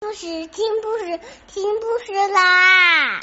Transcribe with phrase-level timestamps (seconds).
[0.00, 1.18] 故事听故事
[1.48, 3.20] 听故事啦！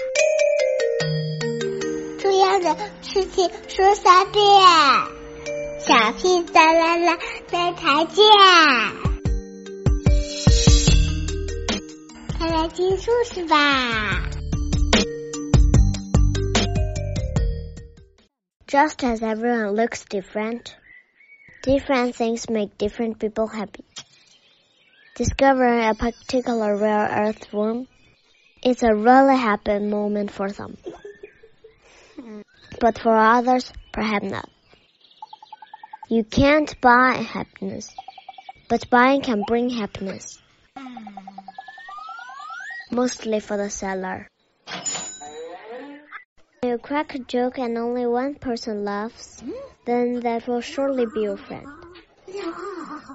[2.19, 4.43] 重要的事情说三遍，
[5.79, 7.17] 小屁哒啦啦，
[7.51, 8.25] 明天见！
[12.37, 14.29] 快来听故事吧！
[18.67, 20.73] Just as everyone looks different,
[21.63, 23.84] different things make different people happy.
[25.16, 27.88] Discovering a particular rare earth earthworm
[28.62, 30.76] is a really happy moment for some.
[32.78, 34.46] But for others, perhaps not.
[36.10, 37.94] You can't buy happiness,
[38.68, 40.38] but buying can bring happiness.
[42.90, 44.28] Mostly for the seller.
[46.62, 49.42] You crack a joke and only one person laughs,
[49.86, 51.66] then that will surely be your friend.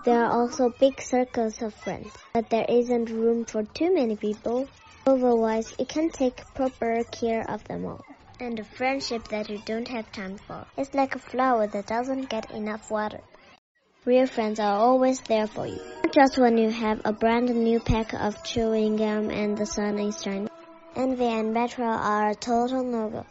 [0.06, 4.68] There are also big circles of friends, but there isn't room for too many people.
[5.06, 8.04] Otherwise, you can take proper care of them all.
[8.40, 12.30] And a friendship that you don't have time for is like a flower that doesn't
[12.30, 13.22] get enough water.
[14.06, 15.80] Real friends are always there for you.
[16.04, 20.00] Not just when you have a brand new pack of chewing gum and the sun
[20.00, 20.50] is shining.
[20.96, 23.26] Envy and betrayal are a total no-go.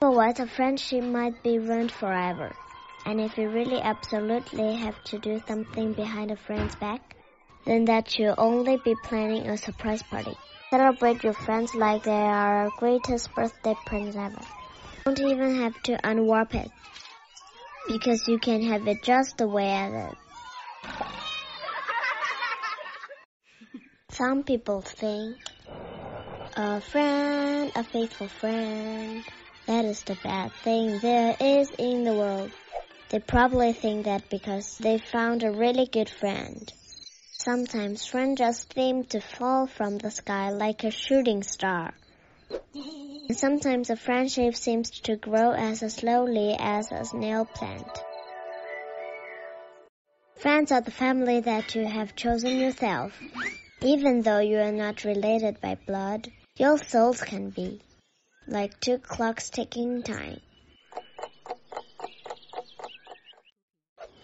[0.00, 2.52] Otherwise, a friendship might be ruined forever.
[3.06, 7.14] And if you really absolutely have to do something behind a friend's back,
[7.64, 10.34] then that should only be planning a surprise party.
[10.74, 14.42] Celebrate your friends like they are our greatest birthday present ever.
[15.04, 16.68] Don't even have to unwrap it,
[17.86, 20.18] because you can have it just the way it.
[24.10, 25.36] Some people think
[26.56, 29.22] a friend, a faithful friend,
[29.68, 32.50] that is the bad thing there is in the world.
[33.10, 36.72] They probably think that because they found a really good friend.
[37.30, 41.94] Sometimes friends just seem to fall from the sky like a shooting star.
[42.74, 48.04] And sometimes a friendship seems to grow as slowly as a snail plant.
[50.36, 53.12] Friends are the family that you have chosen yourself.
[53.82, 57.80] Even though you are not related by blood, your souls can be.
[58.46, 60.40] Like two clocks ticking time.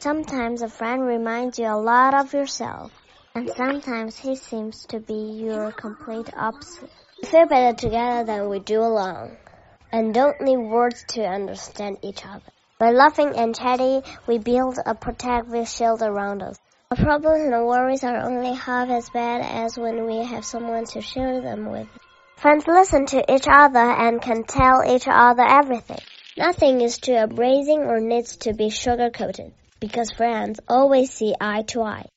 [0.02, 2.90] Sometimes a friend reminds you a lot of yourself,
[3.36, 6.90] and sometimes he seems to be your complete opposite.
[7.22, 9.36] We feel better together than we do alone,
[9.92, 12.42] and don't need words to understand each other.
[12.80, 16.58] By laughing and chatting, we build a protective shield around us.
[16.90, 21.00] Our problems and worries are only half as bad as when we have someone to
[21.00, 21.86] share them with.
[22.38, 26.00] Friends listen to each other and can tell each other everything.
[26.36, 29.52] Nothing is too abrasing or needs to be sugar coated
[29.82, 32.11] because friends always see eye to eye.